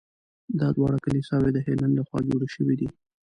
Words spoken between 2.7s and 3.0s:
دي.